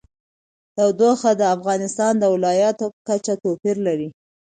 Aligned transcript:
تودوخه 0.75 1.31
د 1.39 1.43
افغانستان 1.55 2.13
د 2.19 2.23
ولایاتو 2.33 2.85
په 2.93 2.99
کچه 3.07 3.33
توپیر 3.43 3.75
لري. 3.87 4.09